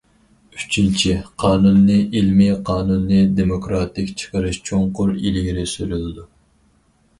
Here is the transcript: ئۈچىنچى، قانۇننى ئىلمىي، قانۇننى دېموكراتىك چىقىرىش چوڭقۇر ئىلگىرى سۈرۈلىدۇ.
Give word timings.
ئۈچىنچى، 0.59 1.11
قانۇننى 1.43 1.97
ئىلمىي، 2.21 2.55
قانۇننى 2.71 3.21
دېموكراتىك 3.41 4.11
چىقىرىش 4.23 4.61
چوڭقۇر 4.73 5.15
ئىلگىرى 5.21 5.71
سۈرۈلىدۇ. 5.77 6.29